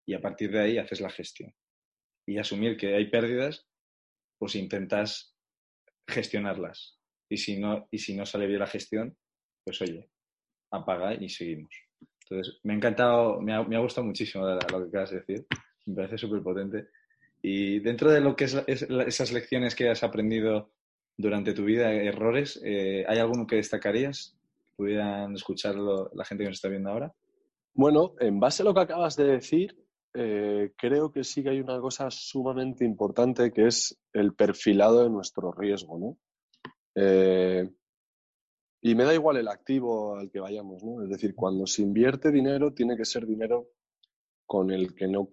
Y 0.05 0.13
a 0.13 0.21
partir 0.21 0.51
de 0.51 0.59
ahí 0.59 0.77
haces 0.77 0.99
la 0.99 1.09
gestión. 1.09 1.53
Y 2.27 2.37
asumir 2.37 2.75
que 2.75 2.95
hay 2.95 3.09
pérdidas, 3.09 3.65
pues 4.37 4.55
intentas 4.55 5.35
gestionarlas. 6.07 6.99
Y 7.29 7.37
si 7.37 7.57
no, 7.57 7.87
y 7.91 7.99
si 7.99 8.15
no 8.15 8.25
sale 8.25 8.47
bien 8.47 8.59
la 8.59 8.67
gestión, 8.67 9.17
pues 9.63 9.81
oye, 9.81 10.09
apaga 10.71 11.13
y 11.13 11.29
seguimos. 11.29 11.73
Entonces, 12.21 12.59
me 12.63 12.73
ha 12.73 12.75
encantado, 12.77 13.39
me 13.41 13.53
ha, 13.53 13.63
me 13.63 13.75
ha 13.75 13.79
gustado 13.79 14.07
muchísimo 14.07 14.45
lo 14.47 14.59
que 14.59 14.65
acabas 14.65 15.11
de 15.11 15.19
decir. 15.19 15.45
Me 15.85 15.95
parece 15.95 16.17
súper 16.17 16.41
potente. 16.41 16.87
Y 17.41 17.79
dentro 17.79 18.11
de 18.11 18.21
lo 18.21 18.35
que 18.35 18.45
es, 18.45 18.55
esas 18.67 19.31
lecciones 19.31 19.75
que 19.75 19.89
has 19.89 20.03
aprendido 20.03 20.71
durante 21.15 21.53
tu 21.53 21.63
vida, 21.63 21.93
errores, 21.93 22.59
eh, 22.63 23.05
¿hay 23.07 23.19
alguno 23.19 23.45
que 23.45 23.57
destacarías? 23.57 24.35
¿Pudieran 24.75 25.35
escucharlo 25.35 26.09
la 26.13 26.25
gente 26.25 26.43
que 26.43 26.49
nos 26.49 26.57
está 26.57 26.69
viendo 26.69 26.89
ahora? 26.89 27.13
Bueno, 27.73 28.15
en 28.19 28.39
base 28.39 28.63
a 28.63 28.65
lo 28.65 28.73
que 28.73 28.81
acabas 28.81 29.15
de 29.15 29.25
decir, 29.25 29.77
eh, 30.13 30.71
creo 30.77 31.11
que 31.11 31.23
sí 31.23 31.43
que 31.43 31.49
hay 31.49 31.59
una 31.59 31.79
cosa 31.79 32.09
sumamente 32.09 32.85
importante 32.85 33.51
que 33.51 33.67
es 33.67 33.99
el 34.13 34.33
perfilado 34.33 35.03
de 35.03 35.09
nuestro 35.09 35.51
riesgo, 35.51 35.99
¿no? 35.99 36.17
Eh, 36.95 37.69
y 38.85 38.93
me 38.93 39.03
da 39.03 39.15
igual 39.15 39.37
el 39.37 39.47
activo 39.47 40.15
al 40.15 40.29
que 40.29 40.39
vayamos, 40.39 40.83
¿no? 40.83 41.01
Es 41.01 41.09
decir, 41.09 41.33
cuando 41.33 41.65
se 41.65 41.81
invierte 41.81 42.31
dinero, 42.31 42.71
tiene 42.71 42.95
que 42.95 43.03
ser 43.03 43.25
dinero 43.25 43.71
con 44.45 44.69
el 44.69 44.93
que 44.93 45.07
no, 45.07 45.27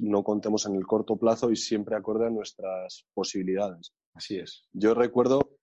no 0.00 0.22
contemos 0.22 0.66
en 0.66 0.74
el 0.74 0.86
corto 0.86 1.16
plazo 1.16 1.50
y 1.50 1.56
siempre 1.56 1.96
acorde 1.96 2.26
a 2.26 2.30
nuestras 2.30 3.06
posibilidades. 3.14 3.94
Así 4.12 4.36
es. 4.36 4.68
Yo 4.74 4.92
recuerdo, 4.92 5.56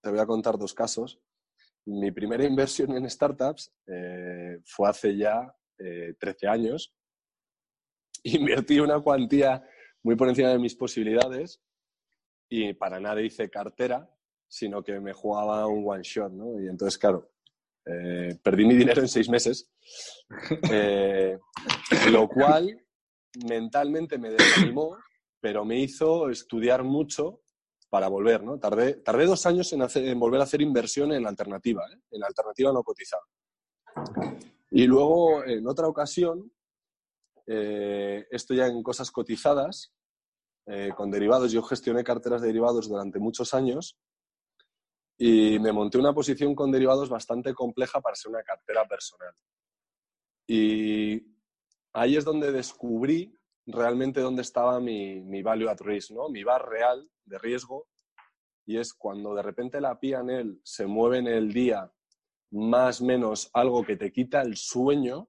te 0.00 0.10
voy 0.10 0.20
a 0.20 0.26
contar 0.26 0.58
dos 0.58 0.74
casos. 0.74 1.20
Mi 1.86 2.12
primera 2.12 2.44
inversión 2.44 2.96
en 2.96 3.10
startups 3.10 3.72
eh, 3.88 4.60
fue 4.64 4.88
hace 4.88 5.16
ya 5.16 5.52
13 5.76 6.16
eh, 6.20 6.48
años. 6.48 6.94
Invertí 8.22 8.78
una 8.78 9.00
cuantía 9.00 9.68
muy 10.04 10.14
por 10.14 10.28
encima 10.28 10.50
de 10.50 10.60
mis 10.60 10.76
posibilidades 10.76 11.60
y 12.48 12.74
para 12.74 13.00
nada 13.00 13.20
hice 13.20 13.50
cartera, 13.50 14.08
sino 14.52 14.82
que 14.82 15.00
me 15.00 15.14
jugaba 15.14 15.66
un 15.66 15.82
one 15.88 16.02
shot, 16.02 16.30
¿no? 16.30 16.60
Y 16.60 16.68
entonces, 16.68 16.98
claro, 16.98 17.30
eh, 17.86 18.38
perdí 18.42 18.66
mi 18.66 18.74
dinero 18.74 19.00
en 19.00 19.08
seis 19.08 19.30
meses, 19.30 19.70
eh, 20.70 21.38
lo 22.10 22.28
cual 22.28 22.78
mentalmente 23.46 24.18
me 24.18 24.28
desanimó, 24.28 24.98
pero 25.40 25.64
me 25.64 25.78
hizo 25.80 26.28
estudiar 26.28 26.84
mucho 26.84 27.40
para 27.88 28.08
volver, 28.08 28.42
¿no? 28.42 28.58
Tardé, 28.58 28.96
tardé 28.96 29.24
dos 29.24 29.46
años 29.46 29.72
en, 29.72 29.80
hacer, 29.80 30.04
en, 30.04 30.20
volver 30.20 30.40
a 30.40 30.44
hacer 30.44 30.60
inversión 30.60 31.12
en 31.12 31.26
alternativa, 31.26 31.82
¿eh? 31.90 31.98
en 32.10 32.22
alternativa 32.22 32.72
no 32.74 32.82
cotizada. 32.82 33.22
Y 34.70 34.86
luego, 34.86 35.44
en 35.44 35.66
otra 35.66 35.88
ocasión, 35.88 36.52
esto 37.46 38.54
ya 38.54 38.66
en 38.66 38.82
cosas 38.82 39.10
cotizadas, 39.10 39.92
con 40.96 41.10
derivados, 41.10 41.52
yo 41.52 41.62
gestioné 41.62 42.04
carteras 42.04 42.40
de 42.40 42.48
derivados 42.48 42.88
durante 42.88 43.18
muchos 43.18 43.52
años 43.52 43.98
y 45.18 45.58
me 45.58 45.72
monté 45.72 45.98
una 45.98 46.14
posición 46.14 46.54
con 46.54 46.70
derivados 46.70 47.08
bastante 47.08 47.54
compleja 47.54 48.00
para 48.00 48.16
ser 48.16 48.30
una 48.30 48.42
cartera 48.42 48.86
personal. 48.86 49.34
Y 50.46 51.24
ahí 51.92 52.16
es 52.16 52.24
donde 52.24 52.50
descubrí 52.52 53.38
realmente 53.66 54.20
dónde 54.20 54.42
estaba 54.42 54.80
mi, 54.80 55.20
mi 55.20 55.42
value 55.42 55.68
at 55.68 55.80
risk, 55.80 56.10
¿no? 56.10 56.28
mi 56.28 56.42
bar 56.42 56.68
real 56.68 57.08
de 57.24 57.38
riesgo. 57.38 57.88
Y 58.66 58.78
es 58.78 58.92
cuando 58.94 59.34
de 59.34 59.42
repente 59.42 59.80
la 59.80 59.98
P&L 59.98 60.58
se 60.62 60.86
mueve 60.86 61.18
en 61.18 61.26
el 61.26 61.52
día 61.52 61.92
más 62.52 63.00
o 63.00 63.04
menos 63.06 63.50
algo 63.54 63.84
que 63.84 63.96
te 63.96 64.12
quita 64.12 64.42
el 64.42 64.56
sueño, 64.56 65.28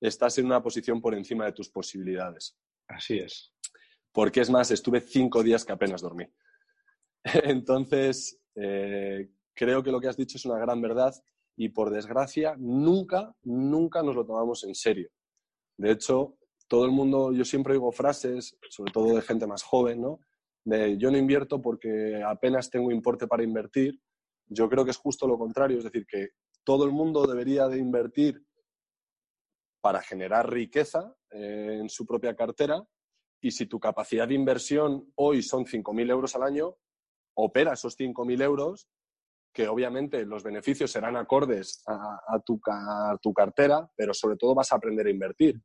estás 0.00 0.36
en 0.38 0.46
una 0.46 0.62
posición 0.62 1.00
por 1.00 1.14
encima 1.14 1.46
de 1.46 1.52
tus 1.52 1.70
posibilidades. 1.70 2.56
Así 2.86 3.18
es. 3.18 3.54
Porque 4.12 4.40
es 4.40 4.50
más, 4.50 4.70
estuve 4.70 5.00
cinco 5.00 5.42
días 5.42 5.64
que 5.64 5.72
apenas 5.72 6.02
dormí. 6.02 6.26
Entonces, 7.24 8.38
eh, 8.56 9.30
creo 9.54 9.82
que 9.82 9.92
lo 9.92 10.00
que 10.00 10.08
has 10.08 10.16
dicho 10.16 10.36
es 10.36 10.44
una 10.44 10.58
gran 10.58 10.80
verdad 10.80 11.14
y 11.56 11.68
por 11.70 11.90
desgracia 11.90 12.54
nunca, 12.58 13.34
nunca 13.42 14.02
nos 14.02 14.14
lo 14.14 14.26
tomamos 14.26 14.64
en 14.64 14.74
serio. 14.74 15.08
De 15.78 15.92
hecho, 15.92 16.36
todo 16.68 16.84
el 16.84 16.90
mundo, 16.90 17.32
yo 17.32 17.44
siempre 17.44 17.74
oigo 17.74 17.92
frases, 17.92 18.58
sobre 18.68 18.92
todo 18.92 19.14
de 19.14 19.22
gente 19.22 19.46
más 19.46 19.62
joven, 19.62 20.00
¿no? 20.00 20.20
De 20.64 20.98
yo 20.98 21.10
no 21.10 21.18
invierto 21.18 21.62
porque 21.62 22.22
apenas 22.26 22.70
tengo 22.70 22.90
importe 22.90 23.26
para 23.26 23.44
invertir. 23.44 24.00
Yo 24.48 24.68
creo 24.68 24.84
que 24.84 24.90
es 24.90 24.96
justo 24.96 25.26
lo 25.26 25.38
contrario, 25.38 25.78
es 25.78 25.84
decir, 25.84 26.06
que 26.06 26.30
todo 26.64 26.84
el 26.84 26.90
mundo 26.90 27.26
debería 27.26 27.68
de 27.68 27.78
invertir 27.78 28.44
para 29.80 30.02
generar 30.02 30.50
riqueza 30.50 31.14
eh, 31.30 31.78
en 31.80 31.88
su 31.88 32.04
propia 32.04 32.34
cartera 32.34 32.84
y 33.40 33.52
si 33.52 33.66
tu 33.66 33.78
capacidad 33.78 34.26
de 34.26 34.34
inversión 34.34 35.12
hoy 35.14 35.42
son 35.42 35.64
5.000 35.64 36.10
euros 36.10 36.34
al 36.34 36.42
año, 36.42 36.76
opera 37.36 37.74
esos 37.74 37.96
5.000 37.98 38.42
euros, 38.42 38.88
que 39.52 39.68
obviamente 39.68 40.24
los 40.26 40.42
beneficios 40.42 40.90
serán 40.90 41.16
acordes 41.16 41.82
a, 41.86 42.40
tu, 42.44 42.60
cartera, 43.32 43.90
pero 43.96 44.12
sobre 44.12 44.36
todo 44.36 44.54
vas 44.54 44.72
a 44.72 44.76
aprender 44.76 45.06
a 45.06 45.10
invertir. 45.10 45.60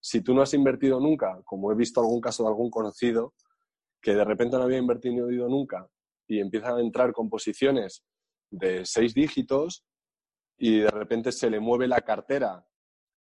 Si 0.00 0.20
tú 0.20 0.34
no 0.34 0.42
has 0.42 0.54
invertido 0.54 1.00
nunca, 1.00 1.40
como 1.44 1.72
he 1.72 1.74
visto 1.74 2.00
algún 2.00 2.20
caso 2.20 2.44
de 2.44 2.50
algún 2.50 2.70
conocido, 2.70 3.34
que 4.00 4.14
de 4.14 4.24
repente 4.24 4.56
no 4.56 4.64
había 4.64 4.78
invertido 4.78 5.26
nunca 5.48 5.88
y 6.28 6.40
empieza 6.40 6.76
a 6.76 6.80
entrar 6.80 7.12
con 7.12 7.28
posiciones 7.28 8.04
de 8.50 8.84
seis 8.84 9.14
dígitos 9.14 9.84
y 10.58 10.80
de 10.80 10.90
repente 10.90 11.32
se 11.32 11.50
le 11.50 11.60
mueve 11.60 11.88
la 11.88 12.00
cartera 12.00 12.64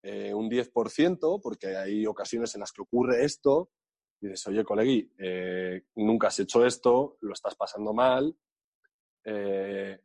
eh, 0.01 0.33
un 0.33 0.49
10%, 0.49 1.41
porque 1.41 1.75
hay 1.75 2.05
ocasiones 2.05 2.55
en 2.55 2.61
las 2.61 2.71
que 2.71 2.81
ocurre 2.81 3.23
esto, 3.23 3.69
dices, 4.19 4.47
oye, 4.47 4.63
colegui, 4.63 5.11
eh, 5.17 5.85
nunca 5.95 6.27
has 6.27 6.39
hecho 6.39 6.65
esto, 6.65 7.17
lo 7.21 7.33
estás 7.33 7.55
pasando 7.55 7.93
mal, 7.93 8.35
eh, 9.23 10.01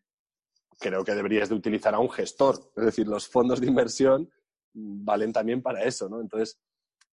creo 0.78 1.04
que 1.04 1.14
deberías 1.14 1.48
de 1.48 1.54
utilizar 1.54 1.94
a 1.94 1.98
un 1.98 2.10
gestor. 2.10 2.72
Es 2.76 2.84
decir, 2.84 3.08
los 3.08 3.28
fondos 3.28 3.60
de 3.60 3.66
inversión 3.66 4.30
valen 4.72 5.32
también 5.32 5.62
para 5.62 5.84
eso, 5.84 6.08
¿no? 6.08 6.20
Entonces, 6.20 6.60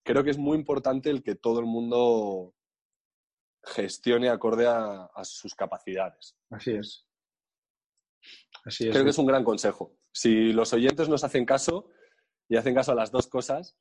creo 0.03 0.24
que 0.24 0.31
es 0.31 0.38
muy 0.38 0.58
importante 0.58 1.10
el 1.10 1.24
que 1.24 1.36
todo 1.36 1.60
el 1.60 1.65
mundo 1.65 2.55
gestione 3.63 4.29
acorde 4.29 4.67
a, 4.67 5.10
sus 5.24 5.53
capacidades. 5.53 6.36
Así 6.50 6.72
es. 6.72 7.08
Así 8.65 8.88
es. 8.88 8.91
Creo 8.91 9.03
que 9.03 9.12
es 9.12 9.17
un 9.17 9.27
gran 9.27 9.43
consejo. 9.43 9.98
Si 10.12 10.51
los 10.51 10.74
oyentes 10.74 11.10
nos 11.10 11.24
hacen 11.24 11.46
caso 11.46 11.89
y 12.50 12.58
hacen 12.58 12.75
caso 12.75 12.91
a 12.91 12.96
las 12.96 13.12
dos 13.12 13.27
cosas, 13.27 13.77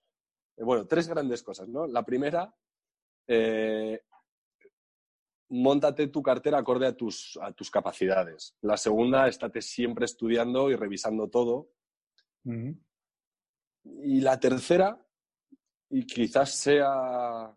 eh, 0.56 0.64
bueno, 0.64 0.86
tres 0.86 1.08
grandes 1.08 1.42
cosas, 1.42 1.68
¿no? 1.68 1.86
La 1.86 2.04
primera 2.04 2.54
eh, 3.32 4.02
montate 5.50 6.08
tu 6.08 6.20
cartera 6.20 6.58
acorde 6.58 6.88
a 6.88 6.96
tus, 6.96 7.38
a 7.40 7.52
tus 7.52 7.70
capacidades. 7.70 8.56
La 8.62 8.76
segunda, 8.76 9.28
estate 9.28 9.62
siempre 9.62 10.04
estudiando 10.04 10.68
y 10.68 10.74
revisando 10.74 11.28
todo. 11.30 11.70
Y 12.44 14.20
la 14.20 14.40
tercera, 14.40 15.00
y 15.90 16.04
quizás 16.06 16.56
sea 16.56 17.56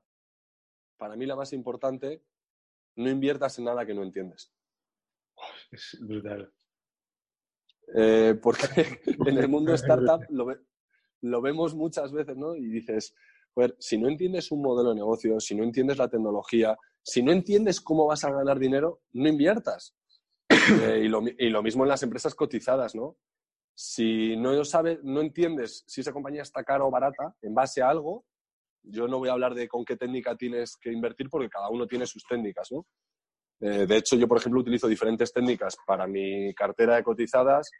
para 0.97 1.15
mí 1.15 1.25
la 1.25 1.35
más 1.35 1.53
importante, 1.53 2.23
no 2.97 3.09
inviertas 3.09 3.57
en 3.57 3.65
nada 3.65 3.85
que 3.85 3.95
no 3.95 4.03
entiendes. 4.03 4.53
Es 5.71 5.97
brutal. 5.99 6.53
Eh, 7.95 8.39
porque 8.41 9.01
en 9.27 9.37
el 9.39 9.47
mundo 9.47 9.73
startup 9.73 10.23
lo, 10.29 10.55
lo, 11.21 11.41
vemos 11.41 11.73
muchas 11.73 12.11
veces, 12.11 12.37
¿no? 12.37 12.55
Y 12.55 12.67
dices, 12.67 13.15
si 13.79 13.97
no 13.97 14.07
entiendes 14.07 14.51
un 14.51 14.61
modelo 14.61 14.89
de 14.89 14.95
negocio, 14.95 15.39
si 15.39 15.55
no 15.55 15.63
entiendes 15.63 15.97
la 15.97 16.09
tecnología, 16.09 16.77
si 17.01 17.21
no 17.21 17.31
entiendes 17.31 17.81
cómo 17.81 18.07
vas 18.07 18.23
a 18.23 18.31
ganar 18.31 18.59
dinero, 18.59 19.01
no 19.13 19.27
inviertas. 19.27 19.95
Eh, 20.49 21.01
y, 21.03 21.49
lo, 21.49 21.61
mismo 21.61 21.83
en 21.83 21.89
las 21.89 22.03
empresas 22.03 22.35
cotizadas, 22.35 22.95
¿no? 22.95 23.17
Si 23.75 24.37
no 24.37 24.63
sabes, 24.63 25.03
no 25.03 25.19
entiendes 25.19 25.83
si 25.87 26.01
esa 26.01 26.13
compañía 26.13 26.43
está 26.43 26.63
cara 26.63 26.85
o 26.85 26.91
barata 26.91 27.35
en 27.41 27.53
base 27.53 27.81
a 27.81 27.89
algo, 27.89 28.23
yo 28.83 29.07
no 29.07 29.17
voy 29.19 29.29
a 29.29 29.33
hablar 29.33 29.55
de 29.55 29.67
con 29.67 29.83
qué 29.83 29.97
técnica 29.97 30.37
tienes 30.37 30.77
que 30.77 30.91
invertir 30.91 31.29
porque 31.29 31.49
cada 31.49 31.69
uno 31.69 31.87
tiene 31.87 32.05
sus 32.05 32.23
técnicas, 32.23 32.71
¿no? 32.71 32.85
Eh, 33.61 33.85
de 33.85 33.97
hecho, 33.97 34.15
yo, 34.15 34.27
por 34.27 34.37
ejemplo, 34.37 34.61
utilizo 34.61 34.87
diferentes 34.87 35.33
técnicas 35.33 35.75
para 35.85 36.05
mi 36.07 36.53
cartera 36.53 36.95
de 36.95 37.03
cotizadas, 37.03 37.71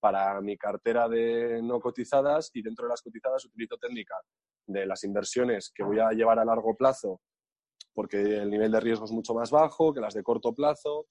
para 0.00 0.40
mi 0.40 0.56
cartera 0.56 1.08
de 1.08 1.60
no 1.62 1.80
cotizadas 1.80 2.50
y 2.54 2.62
dentro 2.62 2.86
de 2.86 2.90
las 2.90 3.02
cotizadas 3.02 3.44
utilizo 3.44 3.76
técnica 3.76 4.14
de 4.66 4.86
las 4.86 5.04
inversiones 5.04 5.70
que 5.74 5.84
voy 5.84 5.98
a 6.00 6.10
llevar 6.10 6.38
a 6.38 6.44
largo 6.44 6.76
plazo 6.76 7.20
porque 7.96 8.18
el 8.18 8.50
nivel 8.50 8.70
de 8.70 8.78
riesgo 8.78 9.06
es 9.06 9.10
mucho 9.10 9.32
más 9.32 9.50
bajo 9.50 9.92
que 9.92 10.02
las 10.02 10.12
de 10.12 10.22
corto 10.22 10.54
plazo. 10.54 11.06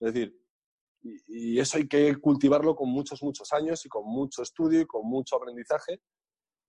Es 0.00 0.14
decir, 0.14 0.34
y, 1.02 1.60
eso 1.60 1.76
hay 1.76 1.86
que 1.86 2.16
cultivarlo 2.16 2.74
con 2.74 2.88
muchos, 2.88 3.22
muchos 3.22 3.52
años 3.52 3.84
y 3.84 3.90
con 3.90 4.06
mucho 4.06 4.42
estudio 4.42 4.80
y 4.80 4.86
con 4.86 5.06
mucho 5.06 5.36
aprendizaje, 5.36 6.00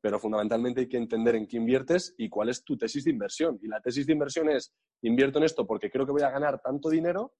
pero 0.02 0.20
fundamentalmente 0.20 0.82
hay 0.82 0.90
que 0.90 0.98
entender 0.98 1.36
en 1.36 1.48
qué 1.48 1.56
inviertes 1.56 2.14
y 2.18 2.28
cuál 2.28 2.50
es 2.50 2.66
tu 2.66 2.78
tesis 2.78 3.06
de 3.06 3.12
inversión. 3.12 3.60
Y 3.62 3.68
la 3.70 3.80
tesis 3.80 4.06
de 4.06 4.12
inversión 4.12 4.50
es, 4.50 4.74
invierto 5.04 5.40
en 5.40 5.46
esto 5.46 5.66
porque 5.66 5.90
creo 5.90 6.06
que 6.06 6.12
voy 6.12 6.22
a 6.22 6.30
ganar 6.30 6.62
tanto 6.62 6.90
dinero 6.90 7.34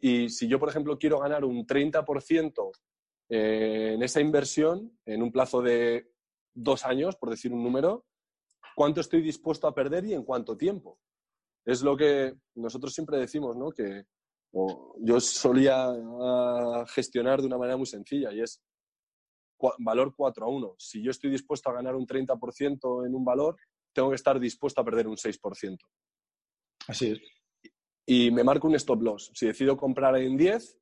y 0.00 0.30
si 0.30 0.48
yo, 0.48 0.58
por 0.58 0.70
ejemplo, 0.70 0.98
quiero 0.98 1.20
ganar 1.20 1.44
un 1.44 1.66
30% 1.66 2.70
eh, 3.28 3.92
en 3.94 4.02
esa 4.02 4.20
inversión 4.20 4.98
en 5.04 5.22
un 5.22 5.30
plazo 5.30 5.60
de 5.60 6.12
dos 6.56 6.84
años, 6.84 7.16
por 7.16 7.30
decir 7.30 7.52
un 7.52 7.62
número, 7.62 8.04
cuánto 8.74 9.00
estoy 9.00 9.22
dispuesto 9.22 9.68
a 9.68 9.74
perder 9.74 10.04
y 10.06 10.14
en 10.14 10.24
cuánto 10.24 10.56
tiempo. 10.56 10.98
es 11.64 11.82
lo 11.82 11.96
que 11.96 12.34
nosotros 12.54 12.92
siempre 12.92 13.18
decimos, 13.18 13.56
¿no? 13.56 13.70
Que 13.70 14.04
yo 15.00 15.20
solía 15.20 15.88
ah, 15.88 16.84
gestionar 16.88 17.40
de 17.40 17.46
una 17.46 17.58
manera 17.58 17.76
muy 17.76 17.86
sencilla 17.86 18.32
y 18.32 18.40
es 18.40 18.62
valor 19.78 20.14
4 20.16 20.46
a 20.46 20.48
1. 20.48 20.74
Si 20.78 21.02
yo 21.02 21.10
estoy 21.10 21.30
dispuesto 21.30 21.68
a 21.68 21.74
ganar 21.74 21.94
un 21.94 22.06
30% 22.06 23.06
en 23.06 23.14
un 23.14 23.24
valor, 23.24 23.56
tengo 23.92 24.10
que 24.10 24.16
estar 24.16 24.38
dispuesto 24.38 24.80
a 24.80 24.84
perder 24.84 25.08
un 25.08 25.16
6%. 25.16 25.78
Así 26.88 27.10
es. 27.10 27.20
Y 28.06 28.30
me 28.30 28.44
marco 28.44 28.68
un 28.68 28.76
stop 28.76 29.02
loss. 29.02 29.32
Si 29.34 29.46
decido 29.46 29.76
comprar 29.76 30.16
en 30.16 30.36
10, 30.36 30.78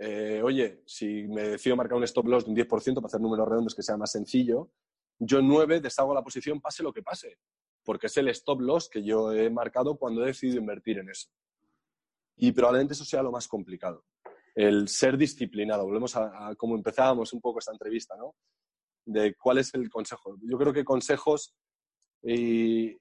eh, 0.00 0.40
oye, 0.42 0.82
si 0.86 1.28
me 1.28 1.50
decido 1.50 1.76
marcar 1.76 1.96
un 1.96 2.04
stop 2.04 2.26
loss 2.26 2.44
de 2.44 2.50
un 2.50 2.56
10% 2.56 2.94
para 2.94 3.06
hacer 3.06 3.20
números 3.20 3.48
redondos 3.48 3.74
que 3.74 3.82
sea 3.82 3.96
más 3.96 4.10
sencillo, 4.10 4.70
yo 5.18 5.38
en 5.38 5.48
9 5.48 5.80
deshago 5.80 6.14
la 6.14 6.22
posición 6.22 6.60
pase 6.60 6.82
lo 6.82 6.92
que 6.92 7.02
pase, 7.02 7.38
porque 7.84 8.06
es 8.06 8.16
el 8.16 8.28
stop 8.28 8.60
loss 8.60 8.88
que 8.88 9.02
yo 9.02 9.32
he 9.32 9.50
marcado 9.50 9.96
cuando 9.96 10.22
he 10.22 10.26
decidido 10.26 10.58
invertir 10.58 10.98
en 10.98 11.10
eso. 11.10 11.28
Y 12.36 12.52
probablemente 12.52 12.94
eso 12.94 13.04
sea 13.04 13.22
lo 13.22 13.32
más 13.32 13.48
complicado, 13.48 14.04
el 14.54 14.88
ser 14.88 15.16
disciplinado. 15.16 15.84
Volvemos 15.84 16.14
a, 16.16 16.54
como 16.56 16.76
empezábamos 16.76 17.32
un 17.32 17.40
poco 17.40 17.58
esta 17.58 17.72
entrevista, 17.72 18.16
¿no? 18.16 18.36
De 19.04 19.34
cuál 19.34 19.58
es 19.58 19.74
el 19.74 19.88
consejo. 19.90 20.36
Yo 20.42 20.56
creo 20.58 20.72
que 20.72 20.84
consejos 20.84 21.54
y 22.22 22.96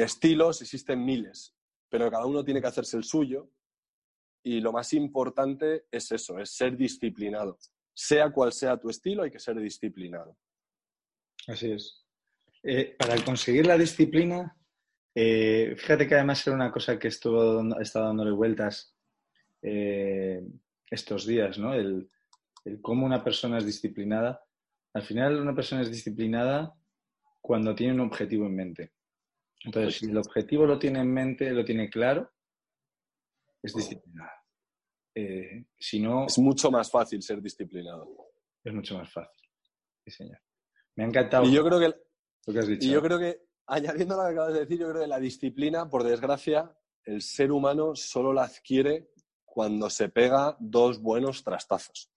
estilos 0.00 0.62
existen 0.62 1.04
miles, 1.04 1.54
pero 1.88 2.10
cada 2.10 2.26
uno 2.26 2.44
tiene 2.44 2.60
que 2.60 2.66
hacerse 2.66 2.96
el 2.96 3.04
suyo 3.04 3.48
y 4.42 4.60
lo 4.60 4.72
más 4.72 4.92
importante 4.92 5.86
es 5.90 6.10
eso, 6.10 6.38
es 6.38 6.50
ser 6.50 6.76
disciplinado. 6.76 7.58
Sea 7.94 8.30
cual 8.30 8.52
sea 8.52 8.78
tu 8.78 8.88
estilo, 8.88 9.22
hay 9.22 9.30
que 9.30 9.38
ser 9.38 9.58
disciplinado. 9.58 10.36
Así 11.46 11.72
es. 11.72 12.06
Eh, 12.62 12.94
para 12.98 13.22
conseguir 13.24 13.66
la 13.66 13.76
disciplina, 13.76 14.56
eh, 15.14 15.74
fíjate 15.76 16.06
que 16.06 16.14
además 16.14 16.46
era 16.46 16.56
una 16.56 16.70
cosa 16.70 16.98
que 16.98 17.08
estuvo, 17.08 17.60
he 17.78 17.82
estado 17.82 18.06
dándole 18.06 18.30
vueltas 18.30 18.96
eh, 19.60 20.42
estos 20.90 21.26
días, 21.26 21.58
¿no? 21.58 21.74
El, 21.74 22.10
el, 22.64 22.80
cómo 22.80 23.04
una 23.04 23.22
persona 23.22 23.58
es 23.58 23.66
disciplinada. 23.66 24.44
Al 24.94 25.02
final, 25.02 25.40
una 25.40 25.54
persona 25.54 25.82
es 25.82 25.90
disciplinada 25.90 26.74
cuando 27.40 27.74
tiene 27.74 27.94
un 27.94 28.00
objetivo 28.00 28.46
en 28.46 28.54
mente. 28.54 28.92
Entonces, 29.64 29.96
si 29.96 30.06
el 30.06 30.16
objetivo 30.16 30.66
lo 30.66 30.78
tiene 30.78 31.00
en 31.00 31.12
mente, 31.12 31.50
lo 31.52 31.64
tiene 31.64 31.88
claro, 31.90 32.30
es 33.62 33.74
disciplinado. 33.74 34.30
Eh, 35.14 35.66
si 35.78 36.00
no... 36.00 36.26
Es 36.26 36.38
mucho 36.38 36.70
más 36.70 36.90
fácil 36.90 37.22
ser 37.22 37.40
disciplinado. 37.40 38.08
Es 38.64 38.72
mucho 38.72 38.96
más 38.96 39.12
fácil. 39.12 39.48
Sí, 40.04 40.10
señor. 40.10 40.38
Me 40.96 41.04
ha 41.04 41.06
encantado 41.06 41.44
y 41.44 41.52
yo 41.52 41.64
creo 41.64 41.78
que, 41.78 41.94
lo 42.46 42.52
que 42.52 42.58
has 42.58 42.66
dicho. 42.66 42.86
Y 42.86 42.90
yo 42.90 43.02
creo 43.02 43.18
que, 43.18 43.42
añadiendo 43.66 44.16
lo 44.16 44.22
que 44.22 44.32
acabas 44.32 44.54
de 44.54 44.60
decir, 44.60 44.78
yo 44.78 44.88
creo 44.90 45.02
que 45.02 45.08
la 45.08 45.20
disciplina, 45.20 45.88
por 45.88 46.04
desgracia, 46.04 46.72
el 47.04 47.22
ser 47.22 47.52
humano 47.52 47.94
solo 47.94 48.32
la 48.32 48.44
adquiere 48.44 49.10
cuando 49.44 49.90
se 49.90 50.08
pega 50.08 50.56
dos 50.60 51.00
buenos 51.00 51.42
trastazos. 51.44 52.10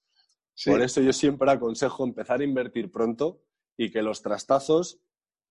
Por 0.64 0.82
eso 0.82 1.02
yo 1.02 1.12
siempre 1.12 1.52
aconsejo 1.52 2.06
empezar 2.06 2.40
a 2.40 2.46
invertir 2.46 2.92
pronto 2.92 3.44
y 3.76 3.92
que 3.92 4.02
los 4.02 4.22
trastazos 4.22 5.02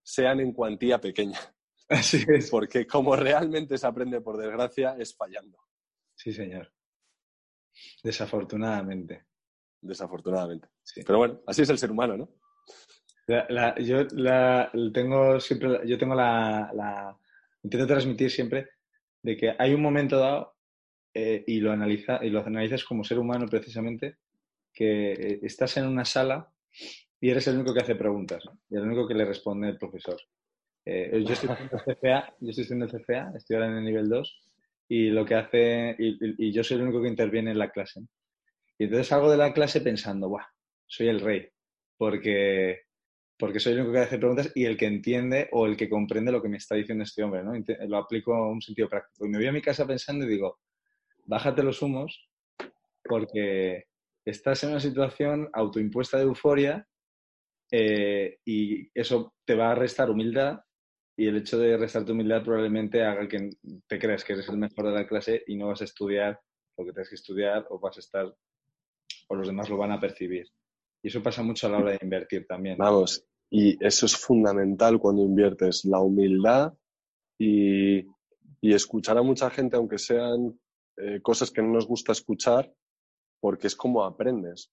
sean 0.02 0.40
en 0.40 0.52
cuantía 0.52 1.00
pequeña. 1.00 1.38
Así 1.88 2.24
es. 2.26 2.50
Porque 2.50 2.86
como 2.86 3.14
realmente 3.16 3.76
se 3.76 3.86
aprende, 3.86 4.20
por 4.22 4.38
desgracia, 4.38 4.96
es 4.98 5.14
fallando. 5.14 5.58
Sí, 6.14 6.32
señor. 6.32 6.72
Desafortunadamente. 8.02 9.25
Desafortunadamente. 9.81 10.69
Sí. 10.83 11.02
Pero 11.07 11.19
bueno, 11.19 11.40
así 11.47 11.62
es 11.62 11.71
el 11.71 11.78
ser 11.78 11.90
humano, 11.90 12.16
¿no? 12.16 12.28
yo 13.26 14.07
la, 14.12 14.71
tengo 14.93 15.40
siempre, 15.40 15.81
yo 15.87 15.97
tengo 15.97 16.14
la, 16.14 17.16
intento 17.62 17.87
transmitir 17.87 18.31
siempre 18.31 18.69
de 19.23 19.37
que 19.37 19.54
hay 19.59 19.73
un 19.73 19.81
momento 19.81 20.19
dado 20.19 20.54
eh, 21.14 21.43
y 21.47 21.61
lo 21.61 21.73
analiza 21.73 22.23
y 22.23 22.31
lo 22.31 22.45
analizas 22.45 22.85
como 22.85 23.04
ser 23.04 23.19
humano 23.19 23.47
precisamente 23.47 24.19
que 24.73 25.12
eh, 25.12 25.38
estás 25.43 25.76
en 25.76 25.87
una 25.87 26.04
sala 26.04 26.50
y 27.21 27.30
eres 27.30 27.47
el 27.47 27.56
único 27.56 27.73
que 27.73 27.80
hace 27.80 27.95
preguntas 27.95 28.45
y 28.69 28.76
el 28.76 28.82
único 28.82 29.06
que 29.08 29.15
le 29.15 29.25
responde 29.25 29.69
el 29.69 29.78
profesor. 29.78 30.21
Eh, 30.84 31.25
yo 31.26 31.32
estoy 31.32 31.49
haciendo 31.49 31.78
CFA, 31.78 32.34
yo 32.41 32.50
estoy 32.50 32.65
haciendo 32.65 32.87
CFA, 32.89 33.32
estoy 33.37 33.56
ahora 33.56 33.69
en 33.69 33.78
el 33.78 33.84
nivel 33.84 34.08
2 34.08 34.41
y 34.88 35.08
lo 35.08 35.25
que 35.25 35.34
hace, 35.34 35.97
y, 35.99 36.52
yo 36.52 36.62
soy 36.62 36.76
el 36.76 36.84
único 36.84 37.02
que 37.02 37.08
interviene 37.08 37.50
en 37.50 37.58
la 37.58 37.70
clase. 37.70 38.00
Y 38.78 38.84
entonces 38.84 39.08
salgo 39.08 39.30
de 39.30 39.36
la 39.36 39.52
clase 39.52 39.80
pensando, 39.80 40.28
¡buah! 40.28 40.47
Soy 40.86 41.08
el 41.08 41.20
rey, 41.20 41.49
porque, 41.97 42.82
porque 43.38 43.60
soy 43.60 43.73
el 43.73 43.80
único 43.80 43.94
que 43.94 44.00
hace 44.00 44.18
preguntas 44.18 44.52
y 44.54 44.64
el 44.64 44.76
que 44.76 44.86
entiende 44.86 45.49
o 45.52 45.66
el 45.66 45.76
que 45.76 45.88
comprende 45.88 46.32
lo 46.32 46.42
que 46.42 46.49
me 46.49 46.58
está 46.58 46.75
diciendo 46.75 47.04
este 47.04 47.23
hombre, 47.23 47.42
¿no? 47.42 47.52
Lo 47.88 47.97
aplico 47.97 48.34
a 48.34 48.49
un 48.49 48.60
sentido 48.60 48.88
práctico. 48.88 49.26
Y 49.26 49.30
me 49.30 49.38
voy 49.38 49.47
a 49.47 49.52
mi 49.52 49.62
casa 49.62 49.86
pensando 49.86 50.25
y 50.25 50.28
digo, 50.28 50.58
bájate 51.25 51.62
los 51.62 51.80
humos 51.82 52.28
porque 53.02 53.84
estás 54.25 54.64
en 54.64 54.70
una 54.70 54.80
situación 54.80 55.49
autoimpuesta 55.52 56.16
de 56.16 56.25
euforia 56.25 56.86
eh, 57.70 58.38
y 58.44 58.88
eso 58.99 59.34
te 59.44 59.54
va 59.54 59.73
a 59.73 59.75
restar 59.75 60.10
humildad 60.10 60.60
y 61.16 61.26
el 61.28 61.36
hecho 61.36 61.58
de 61.58 61.76
restar 61.76 62.04
tu 62.04 62.12
humildad 62.12 62.42
probablemente 62.42 63.04
haga 63.04 63.28
que 63.28 63.50
te 63.86 63.98
creas 63.98 64.24
que 64.24 64.32
eres 64.32 64.48
el 64.48 64.58
mejor 64.58 64.86
de 64.86 64.92
la 64.92 65.06
clase 65.06 65.44
y 65.46 65.56
no 65.56 65.68
vas 65.68 65.80
a 65.80 65.84
estudiar 65.84 66.40
lo 66.76 66.84
que 66.84 66.92
tienes 66.92 67.08
que 67.08 67.14
estudiar 67.14 67.66
o 67.70 67.78
vas 67.78 67.96
a 67.96 68.00
estar 68.00 68.34
o 69.28 69.34
los 69.34 69.46
demás 69.46 69.68
lo 69.68 69.76
van 69.76 69.92
a 69.92 70.00
percibir. 70.00 70.46
Y 71.02 71.08
eso 71.08 71.22
pasa 71.22 71.42
mucho 71.42 71.66
a 71.66 71.70
la 71.70 71.78
hora 71.78 71.90
de 71.92 71.98
invertir 72.02 72.46
también. 72.46 72.78
Vamos, 72.78 73.24
y 73.50 73.76
eso 73.84 74.06
es 74.06 74.16
fundamental 74.16 74.98
cuando 74.98 75.22
inviertes, 75.22 75.84
la 75.84 76.00
humildad 76.00 76.74
y, 77.38 78.04
escuchar 78.62 79.18
a 79.18 79.22
mucha 79.22 79.50
gente, 79.50 79.76
aunque 79.76 79.98
sean 79.98 80.58
eh, 80.96 81.20
cosas 81.20 81.50
que 81.50 81.62
no 81.62 81.68
nos 81.68 81.86
gusta 81.86 82.12
escuchar, 82.12 82.72
porque 83.38 83.66
es 83.66 83.76
como 83.76 84.02
aprendes. 84.02 84.72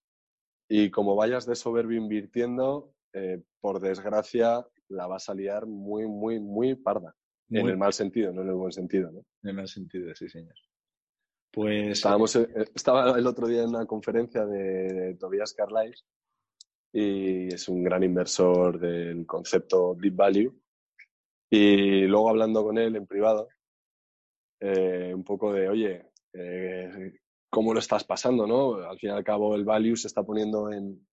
Y 0.70 0.90
como 0.90 1.16
vayas 1.16 1.46
de 1.46 1.56
soberbio 1.56 1.98
invirtiendo, 1.98 2.94
eh, 3.14 3.44
por 3.60 3.82
desgracia, 3.82 4.66
la 4.92 5.08
vas 5.08 5.30
a 5.30 5.34
liar 5.34 5.66
muy, 5.66 6.08
muy, 6.08 6.40
muy 6.40 6.76
parda. 6.76 7.16
En 7.50 7.68
el 7.68 7.78
mal 7.78 7.92
sentido, 7.92 8.32
no 8.32 8.44
en 8.44 8.48
el 8.48 8.56
buen 8.56 8.72
sentido. 8.72 9.12
¿no? 9.12 9.20
En 9.44 9.50
el 9.50 9.56
mal 9.56 9.68
sentido, 9.68 10.14
sí, 10.16 10.30
señor. 10.30 10.56
Pues. 11.52 11.90
Estábamos, 11.90 12.34
eh, 12.38 12.48
eh, 12.56 12.66
estaba 12.74 13.18
el 13.18 13.28
otro 13.28 13.46
día 13.48 13.64
en 13.64 13.70
una 13.70 13.86
conferencia 13.86 14.46
de, 14.46 15.18
Tobias 15.20 15.54
Carlyle 15.54 15.96
y 16.94 17.54
es 17.54 17.68
un 17.68 17.84
gran 17.84 18.04
inversor 18.04 18.80
del 18.80 19.26
concepto 19.26 19.96
Deep 20.00 20.16
Value. 20.16 20.56
Y 21.50 22.04
luego 22.04 22.30
hablando 22.30 22.64
con 22.64 22.78
él 22.78 22.96
en 22.96 23.06
privado, 23.06 23.50
eh, 24.62 25.12
un 25.14 25.26
poco 25.26 25.52
de, 25.52 25.68
oye, 25.68 26.06
¿cómo 27.50 27.74
lo 27.74 27.80
estás 27.80 28.06
pasando? 28.06 28.48
¿no? 28.48 28.76
Al 28.76 28.98
fin 28.98 29.10
y 29.10 29.14
al 29.14 29.24
cabo, 29.26 29.56
el 29.56 29.66
value 29.66 29.98
se 29.98 30.08
está 30.08 30.24
poniendo 30.24 30.72
en, 30.72 31.06